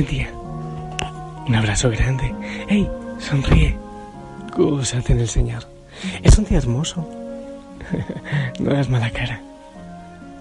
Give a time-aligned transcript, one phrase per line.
[0.00, 0.30] Buen día.
[1.46, 2.34] Un abrazo grande.
[2.68, 2.88] ¡Hey!
[3.18, 3.76] Sonríe.
[4.56, 5.64] Gózate en el Señor.
[6.22, 7.06] Es un día hermoso.
[8.60, 9.42] no hagas mala cara.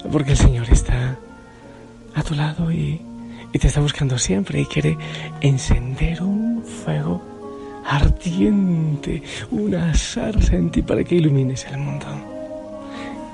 [0.10, 1.18] Porque el Señor está
[2.16, 3.02] a tu lado y,
[3.52, 4.98] te está buscando siempre y quiere
[5.42, 7.22] encender un fuego
[7.86, 9.22] ardiente,
[9.52, 12.06] una zarza en ti para que ilumines el mundo.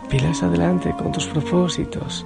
[0.10, 2.26] Pilas adelante con tus propósitos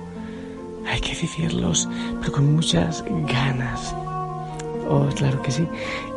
[0.89, 1.87] hay que vivirlos,
[2.19, 3.95] pero con muchas ganas.
[4.89, 5.67] Oh, claro que sí.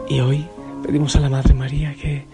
[0.09, 0.47] Y hoy
[0.83, 2.25] pedimos a la Madre María que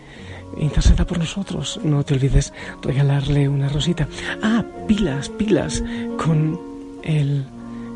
[0.57, 1.81] interceda por nosotros.
[1.83, 4.09] No te olvides regalarle una rosita.
[4.43, 5.83] Ah, pilas, pilas
[6.17, 6.59] con
[7.03, 7.45] el,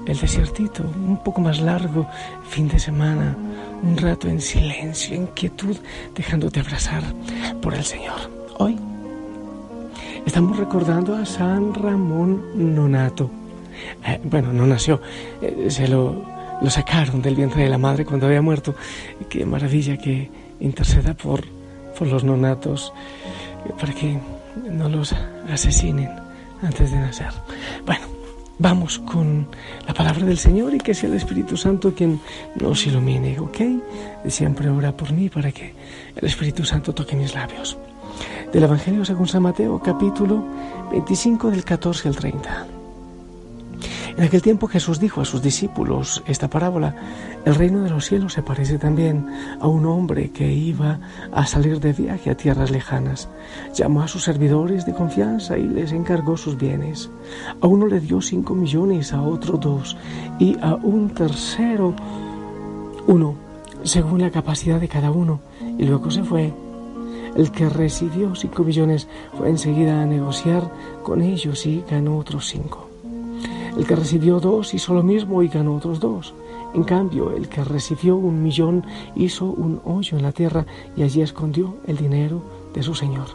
[0.07, 2.09] el desiertito, un poco más largo,
[2.49, 3.37] fin de semana,
[3.83, 5.77] un rato en silencio, en quietud,
[6.17, 7.03] dejándote abrazar
[7.61, 8.19] por el Señor.
[8.59, 8.77] Hoy
[10.27, 13.31] estamos recordando a San Ramón Nonato
[14.07, 15.01] eh, bueno, no nació,
[15.41, 16.25] eh, se lo,
[16.69, 18.75] sacaron del vientre de la madre cuando había muerto.
[19.29, 21.45] Qué maravilla que interceda por,
[21.99, 22.93] por los nonatos
[23.67, 24.19] eh, para que
[24.71, 25.15] no los
[25.51, 26.11] asesinen
[26.63, 27.33] antes de nacer.
[27.85, 28.07] Bueno,
[28.59, 29.49] vamos con
[29.87, 32.21] la palabra del Señor y que sea el Espíritu Santo quien
[32.61, 33.59] nos ilumine, ¿ok?
[34.29, 35.75] Siempre ora por mí para que
[36.15, 37.77] el Espíritu Santo toque mis labios.
[38.53, 40.45] Del Evangelio según San Mateo, capítulo
[40.91, 42.82] 25 del 14 al 30.
[44.17, 46.95] En aquel tiempo Jesús dijo a sus discípulos esta parábola,
[47.47, 49.27] el reino de los cielos se parece también
[49.59, 51.01] a un hombre que iba
[51.33, 53.29] a salir de viaje a tierras lejanas.
[53.75, 57.11] Llamó a sus servidores de confianza y les encargó sus bienes.
[57.63, 59.97] A uno le dio cinco millones, a otro dos
[60.39, 61.95] y a un tercero
[63.07, 63.35] uno,
[63.83, 65.41] según la capacidad de cada uno,
[65.79, 66.53] y luego se fue.
[67.35, 69.09] El que recibió cinco millones
[69.39, 70.71] fue enseguida a negociar
[71.03, 72.92] con ellos y ganó otros cinco.
[73.77, 76.35] El que recibió dos hizo lo mismo y ganó otros dos.
[76.75, 78.85] En cambio, el que recibió un millón
[79.17, 80.67] hizo un hoyo en la tierra
[80.97, 82.43] y allí escondió el dinero
[82.75, 83.27] de su señor.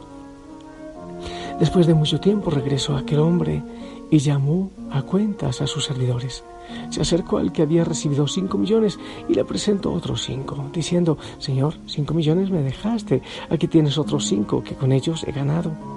[1.59, 3.63] Después de mucho tiempo regresó aquel hombre
[4.11, 6.43] y llamó a cuentas a sus servidores.
[6.91, 11.75] Se acercó al que había recibido cinco millones y le presentó otros cinco, diciendo, Señor,
[11.87, 15.96] cinco millones me dejaste, aquí tienes otros cinco que con ellos he ganado.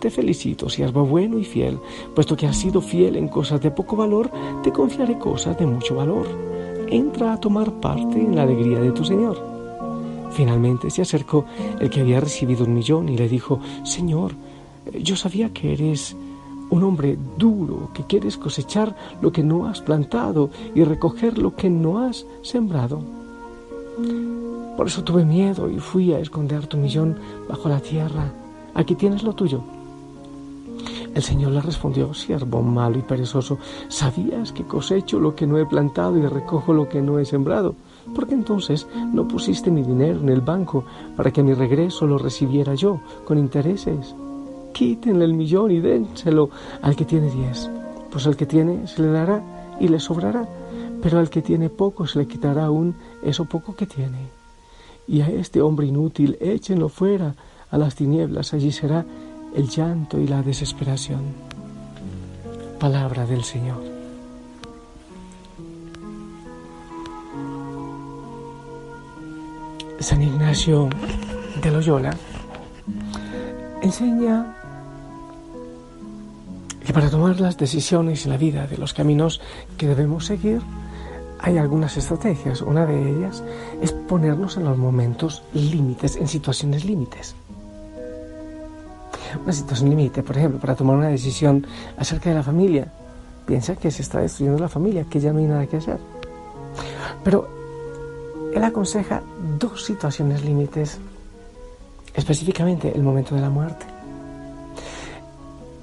[0.00, 1.78] te felicito, siervo bueno y fiel,
[2.14, 4.30] puesto que has sido fiel en cosas de poco valor,
[4.62, 6.26] te confiaré cosas de mucho valor.
[6.88, 9.38] Entra a tomar parte en la alegría de tu Señor.
[10.32, 11.44] Finalmente se acercó
[11.78, 14.32] el que había recibido un millón y le dijo, Señor,
[15.00, 16.16] yo sabía que eres
[16.70, 21.68] un hombre duro, que quieres cosechar lo que no has plantado y recoger lo que
[21.68, 23.02] no has sembrado.
[24.76, 27.16] Por eso tuve miedo y fui a esconder tu millón
[27.48, 28.32] bajo la tierra.
[28.72, 29.62] Aquí tienes lo tuyo.
[31.14, 33.58] El Señor le respondió, siervo malo y perezoso,
[33.88, 37.74] ¿sabías que cosecho lo que no he plantado y recojo lo que no he sembrado?
[38.14, 40.84] ¿Por qué entonces no pusiste mi dinero en el banco
[41.16, 44.14] para que a mi regreso lo recibiera yo con intereses?
[44.72, 47.68] Quítenle el millón y dénselo al que tiene diez,
[48.10, 49.42] pues al que tiene se le dará
[49.80, 50.48] y le sobrará,
[51.02, 54.28] pero al que tiene poco se le quitará aún eso poco que tiene.
[55.08, 57.34] y a este hombre inútil échenlo fuera
[57.70, 59.04] a las tinieblas, allí será
[59.54, 61.22] el llanto y la desesperación.
[62.78, 63.82] Palabra del Señor.
[69.98, 70.88] San Ignacio
[71.62, 72.16] de Loyola
[73.82, 74.56] enseña
[76.84, 79.40] que para tomar las decisiones en la vida de los caminos
[79.76, 80.62] que debemos seguir,
[81.38, 82.62] hay algunas estrategias.
[82.62, 83.42] Una de ellas
[83.82, 87.34] es ponernos en los momentos límites, en situaciones límites.
[89.42, 91.66] Una situación límite, por ejemplo, para tomar una decisión
[91.96, 92.92] acerca de la familia.
[93.46, 95.98] Piensa que se está destruyendo la familia, que ya no hay nada que hacer.
[97.24, 97.48] Pero
[98.54, 99.22] él aconseja
[99.58, 100.98] dos situaciones límites,
[102.14, 103.86] específicamente el momento de la muerte.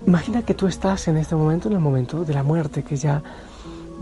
[0.05, 3.21] Imagina que tú estás en este momento, en el momento de la muerte, que ya,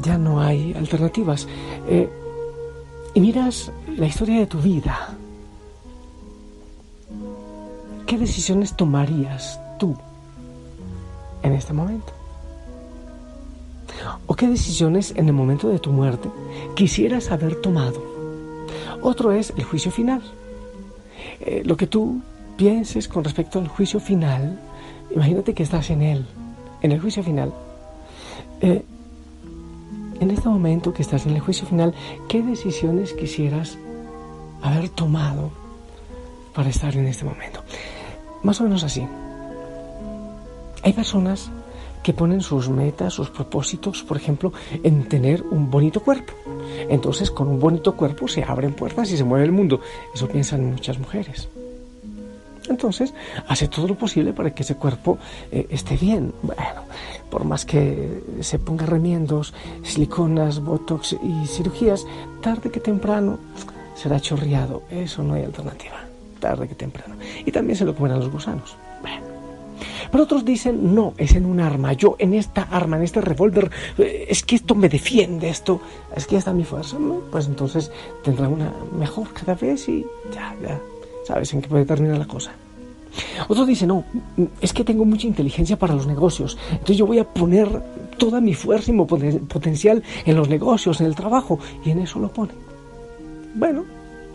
[0.01, 1.47] ya no hay alternativas.
[1.87, 2.09] Eh,
[3.13, 5.15] y miras la historia de tu vida.
[8.05, 9.95] ¿Qué decisiones tomarías tú
[11.43, 12.13] en este momento?
[14.27, 16.29] ¿O qué decisiones en el momento de tu muerte
[16.75, 18.01] quisieras haber tomado?
[19.01, 20.21] Otro es el juicio final.
[21.41, 22.21] Eh, lo que tú
[22.57, 24.59] pienses con respecto al juicio final
[25.15, 26.25] Imagínate que estás en él,
[26.81, 27.53] en el juicio final.
[28.61, 28.83] Eh,
[30.19, 31.93] en este momento que estás en el juicio final,
[32.27, 33.77] ¿qué decisiones quisieras
[34.61, 35.51] haber tomado
[36.53, 37.61] para estar en este momento?
[38.45, 39.07] Más o menos así.
[40.83, 41.49] Hay personas
[42.03, 44.53] que ponen sus metas, sus propósitos, por ejemplo,
[44.83, 46.33] en tener un bonito cuerpo.
[46.87, 49.79] Entonces, con un bonito cuerpo se abren puertas y se mueve el mundo.
[50.13, 51.49] Eso piensan muchas mujeres.
[52.69, 53.15] Entonces,
[53.47, 55.17] hace todo lo posible para que ese cuerpo
[55.51, 56.31] eh, esté bien.
[56.43, 56.83] Bueno,
[57.31, 62.05] por más que se ponga remiendos, siliconas, botox y cirugías,
[62.41, 63.39] tarde que temprano
[63.95, 64.83] será chorreado.
[64.91, 66.05] Eso no hay alternativa.
[66.45, 67.15] Tarde que temprano.
[67.43, 68.77] Y también se lo comerán los gusanos.
[70.11, 71.93] Pero otros dicen, no, es en un arma.
[71.93, 75.81] Yo en esta arma, en este revólver, eh, es que esto me defiende, esto,
[76.15, 76.97] es que está mi fuerza.
[77.31, 77.91] Pues entonces
[78.23, 80.79] tendrá una mejor cada vez y ya, ya
[81.25, 82.51] ¿Sabes en qué puede terminar la cosa?
[83.47, 84.03] Otro dice, no,
[84.61, 87.67] es que tengo mucha inteligencia para los negocios, entonces yo voy a poner
[88.17, 92.19] toda mi fuerza y mi potencial en los negocios, en el trabajo, y en eso
[92.19, 92.51] lo pone.
[93.55, 93.85] Bueno,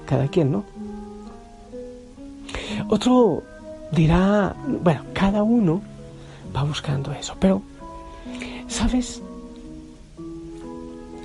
[0.07, 0.65] cada quien, ¿no?
[2.91, 3.45] Otro
[3.93, 4.53] dirá,
[4.83, 5.81] bueno, cada uno
[6.55, 7.63] va buscando eso, pero,
[8.67, 9.23] ¿sabes?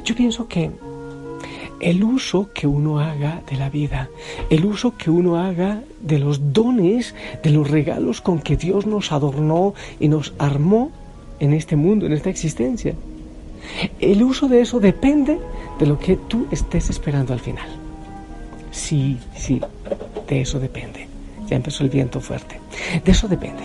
[0.03, 0.69] Yo pienso que
[1.79, 4.09] el uso que uno haga de la vida,
[4.51, 9.11] el uso que uno haga de los dones, de los regalos con que Dios nos
[9.11, 10.91] adornó y nos armó
[11.39, 12.93] en este mundo, en esta existencia.
[13.99, 15.39] El uso de eso depende
[15.79, 17.67] de lo que tú estés esperando al final.
[18.69, 19.59] Sí, sí,
[20.27, 21.14] de eso depende.
[21.47, 22.59] Ya empezó el viento fuerte.
[23.03, 23.63] De eso depende.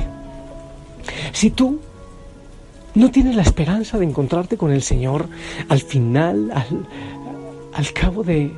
[1.33, 1.81] Si tú
[2.95, 5.29] no tienes la esperanza de encontrarte con el Señor
[5.69, 6.87] al final, al,
[7.73, 8.51] al cabo de,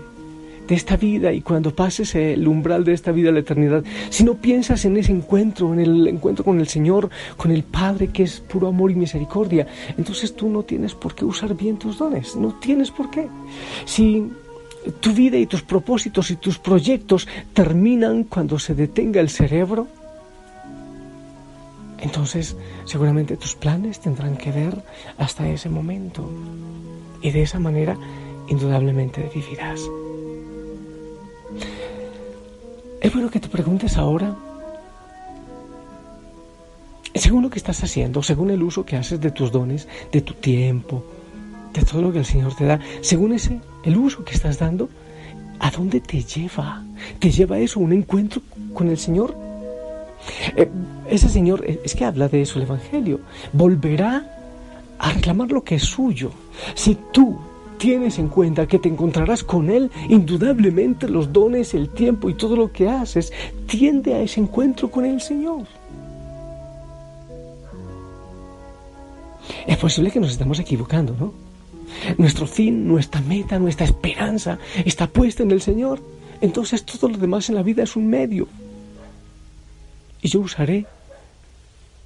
[0.68, 4.36] esta vida y cuando pases el umbral de esta vida a la eternidad, si no
[4.36, 8.40] piensas en ese encuentro, en el encuentro con el Señor, con el Padre que es
[8.40, 9.66] puro amor y misericordia,
[9.98, 13.28] entonces tú no tienes por qué usar bien tus dones, no tienes por qué.
[13.84, 14.32] Si
[15.00, 19.86] tu vida y tus propósitos y tus proyectos terminan cuando se detenga el cerebro,
[21.98, 24.82] entonces seguramente tus planes tendrán que ver
[25.18, 26.28] hasta ese momento.
[27.22, 27.96] Y de esa manera
[28.48, 29.80] indudablemente vivirás.
[33.00, 34.36] Es bueno que te preguntes ahora,
[37.14, 40.34] según lo que estás haciendo, según el uso que haces de tus dones, de tu
[40.34, 41.04] tiempo,
[41.72, 44.88] de todo lo que el Señor te da, según ese, el uso que estás dando,
[45.58, 46.82] ¿a dónde te lleva?
[47.18, 48.42] ¿Te lleva eso, un encuentro
[48.74, 49.34] con el Señor?
[50.56, 50.68] Eh,
[51.08, 53.20] ese Señor, eh, es que habla de eso el Evangelio,
[53.52, 54.26] volverá
[54.98, 56.30] a reclamar lo que es suyo.
[56.74, 57.38] Si tú
[57.78, 62.54] tienes en cuenta que te encontrarás con Él, indudablemente los dones, el tiempo y todo
[62.54, 63.32] lo que haces
[63.66, 65.64] tiende a ese encuentro con el Señor.
[69.66, 71.51] Es posible que nos estemos equivocando, ¿no?
[72.18, 76.00] Nuestro fin, nuestra meta, nuestra esperanza está puesta en el Señor.
[76.40, 78.48] Entonces todo lo demás en la vida es un medio.
[80.20, 80.86] Y yo usaré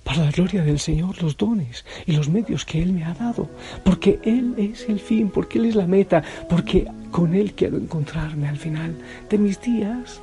[0.04, 3.50] para la gloria del Señor los dones y los medios que Él me ha dado,
[3.84, 8.48] porque Él es el fin, porque Él es la meta, porque con Él quiero encontrarme
[8.48, 8.94] al final
[9.28, 10.20] de mis días.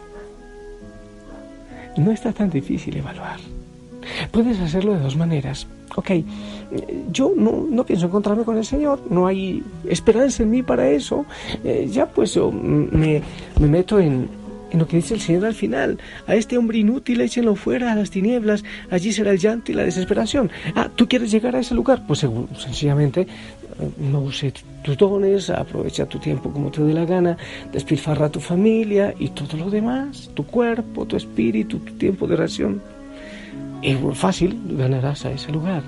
[1.97, 3.39] No está tan difícil evaluar.
[4.31, 5.67] Puedes hacerlo de dos maneras.
[5.95, 6.11] Ok,
[7.11, 11.25] yo no, pienso encontrarme con el Señor, no hay esperanza en mí para eso.
[11.63, 13.21] Eh, ya pues yo me,
[13.59, 14.27] me meto en,
[14.73, 15.99] en lo que dice el Señor al final.
[16.27, 19.83] A este hombre inútil échenlo fuera a las tinieblas, allí será el llanto y la
[19.83, 20.49] desesperación.
[20.75, 22.05] Ah, ¿tú quieres llegar a ese lugar?
[22.07, 22.25] Pues
[22.57, 23.27] sencillamente eh,
[23.97, 24.51] no use
[24.83, 27.37] tus dones, aprovecha tu tiempo como te dé la gana,
[27.71, 32.81] despilfarra tu familia y todo lo demás, tu cuerpo, tu espíritu, tu tiempo de oración.
[33.83, 35.83] Y fácil ganarás a ese lugar.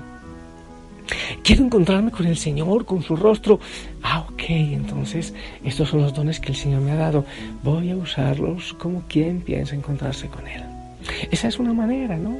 [1.42, 3.58] Quiero encontrarme con el Señor, con su rostro.
[4.02, 5.32] Ah, ok, entonces
[5.64, 7.24] estos son los dones que el Señor me ha dado.
[7.62, 10.62] Voy a usarlos como quien piensa encontrarse con Él.
[11.30, 12.36] Esa es una manera, ¿no?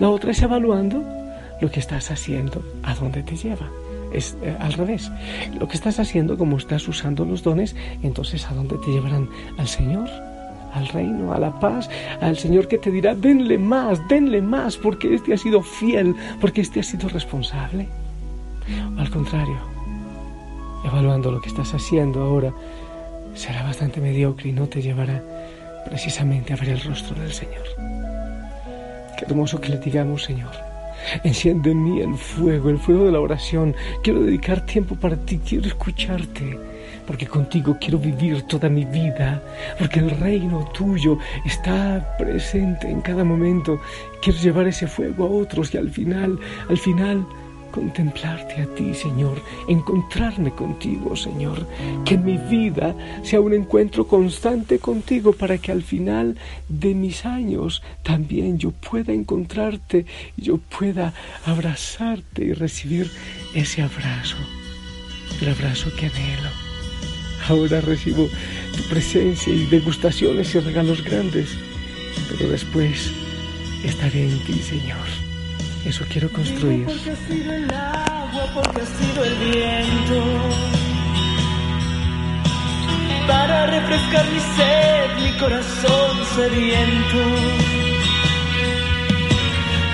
[0.00, 1.04] La otra es evaluando
[1.60, 3.70] lo que estás haciendo, a dónde te lleva.
[4.12, 5.10] Es eh, al revés.
[5.58, 9.68] Lo que estás haciendo, como estás usando los dones, entonces a dónde te llevarán al
[9.68, 10.08] Señor
[10.76, 11.88] al reino, a la paz,
[12.20, 16.60] al Señor que te dirá, denle más, denle más, porque este ha sido fiel, porque
[16.60, 17.88] este ha sido responsable.
[18.98, 19.58] al contrario,
[20.84, 22.52] evaluando lo que estás haciendo ahora,
[23.34, 25.22] será bastante mediocre y no te llevará
[25.84, 27.64] precisamente a ver el rostro del Señor.
[29.18, 30.52] Qué hermoso que le digamos, Señor,
[31.24, 33.74] enciende en mí el fuego, el fuego de la oración.
[34.02, 36.75] Quiero dedicar tiempo para ti, quiero escucharte
[37.06, 39.42] porque contigo quiero vivir toda mi vida,
[39.78, 43.80] porque el reino tuyo está presente en cada momento.
[44.20, 47.26] Quiero llevar ese fuego a otros y al final, al final,
[47.76, 51.66] contemplarte a ti, Señor, encontrarme contigo, Señor,
[52.06, 56.38] que mi vida sea un encuentro constante contigo para que al final
[56.70, 60.06] de mis años también yo pueda encontrarte,
[60.38, 61.12] yo pueda
[61.44, 63.10] abrazarte y recibir
[63.54, 64.38] ese abrazo,
[65.42, 66.65] el abrazo que anhelo.
[67.48, 68.28] Ahora recibo
[68.76, 71.56] tu presencia y degustaciones y regalos grandes,
[72.28, 73.12] pero después
[73.84, 75.06] estaré en ti, Señor.
[75.84, 76.86] Eso quiero construir.
[76.86, 80.24] Porque ha sido el agua, porque ha sido el viento.
[83.28, 87.18] Para refrescar mi sed, mi corazón sediento.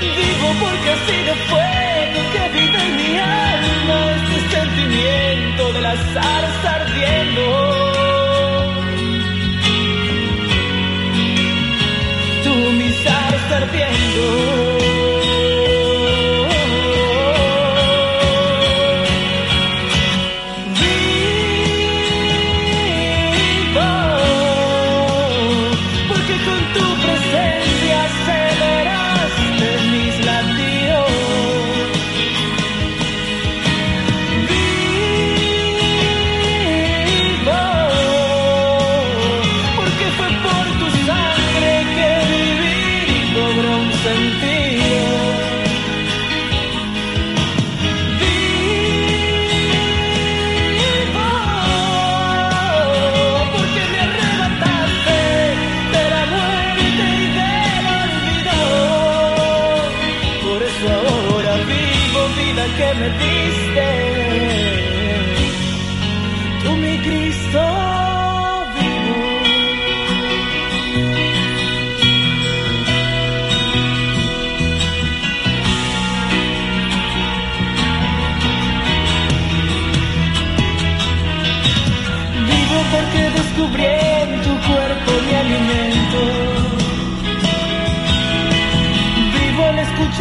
[0.00, 4.31] Vivo porque ha sido fuego que vive en mi alma
[4.92, 7.42] sentimiento de la zarza ardiendo.
[12.44, 15.01] Tú mi zarza ardiendo.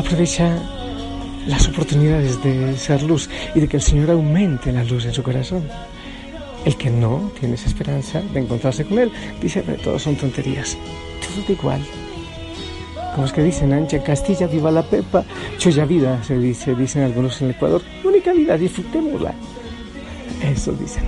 [0.00, 0.58] aprovecha
[1.46, 5.22] las oportunidades de ser luz y de que el Señor aumente la luz en su
[5.22, 5.68] corazón.
[6.64, 10.76] El que no tiene esa esperanza de encontrarse con Él dice, todos son tonterías,
[11.20, 11.80] todo da igual.
[13.14, 15.24] Como es que dicen, ancha Castilla, viva la pepa,
[15.58, 19.34] choya vida, se dice, dicen algunos en el Ecuador, única vida, disfrutémosla.
[20.42, 21.04] Eso dicen.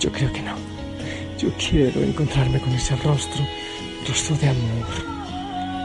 [0.00, 0.54] Yo creo que no.
[1.38, 3.42] Yo quiero encontrarme con ese rostro
[4.06, 5.13] rostro de amor,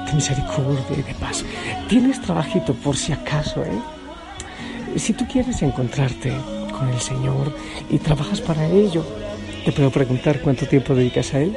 [0.10, 1.44] de misericordia y de paz.
[1.88, 3.80] Tienes trabajito por si acaso, ¿eh?
[4.98, 6.34] Si tú quieres encontrarte
[6.72, 7.56] con el Señor
[7.89, 9.06] y trabajas para ello,
[9.66, 11.56] te puedo preguntar cuánto tiempo dedicas a Él,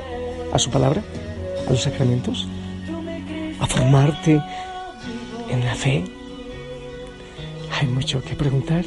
[0.52, 1.02] a su palabra,
[1.66, 2.46] a los sacramentos,
[3.58, 4.40] a formarte
[5.48, 6.04] en la fe.
[7.80, 8.84] Hay mucho que preguntar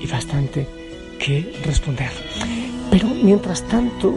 [0.00, 0.66] y bastante
[1.18, 2.10] que responder.
[2.90, 4.12] Pero mientras tanto,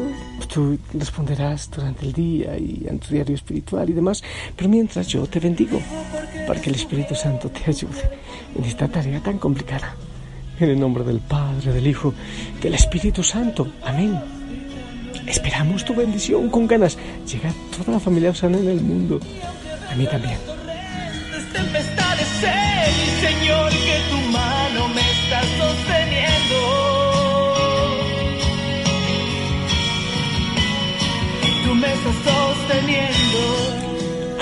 [0.51, 4.23] tú responderás durante el día y en tu diario espiritual y demás,
[4.55, 5.79] pero mientras yo te bendigo
[6.47, 8.09] para que el Espíritu Santo te ayude
[8.55, 9.95] en esta tarea tan complicada.
[10.59, 12.13] En el nombre del Padre, del Hijo,
[12.61, 13.71] del Espíritu Santo.
[13.85, 14.19] Amén.
[15.25, 16.97] Esperamos tu bendición con ganas.
[17.31, 19.19] Llega toda la familia Osana en el mundo.
[19.89, 20.37] A mí también.
[22.41, 26.08] Mi Señor, que tu mano me está sosteniendo.
[31.99, 33.79] Estás sosteniendo.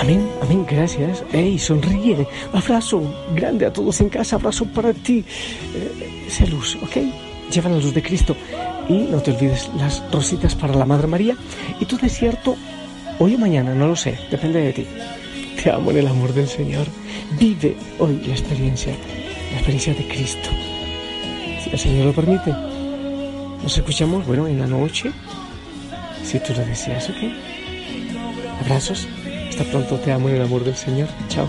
[0.00, 1.24] Amén, amén, gracias.
[1.32, 2.26] Ey, sonríe.
[2.52, 3.02] Abrazo
[3.34, 5.24] grande a todos en casa, abrazo para ti.
[5.74, 6.96] Eh, sea luz, ¿ok?
[7.52, 8.36] Lleva la luz de Cristo.
[8.88, 11.36] Y no te olvides las rositas para la Madre María.
[11.80, 12.56] Y tu desierto,
[13.18, 14.86] hoy o mañana, no lo sé, depende de ti.
[15.62, 16.86] Te amo en el amor del Señor.
[17.38, 18.92] Vive hoy la experiencia,
[19.50, 20.48] la experiencia de Cristo.
[21.62, 22.54] Si el Señor lo permite.
[23.62, 25.10] Nos escuchamos, bueno, en la noche,
[26.28, 27.16] si tú lo deseas, ¿ok?
[28.60, 29.08] Abrazos.
[29.48, 31.08] Hasta pronto, te amo en el amor del Señor.
[31.28, 31.48] Chao.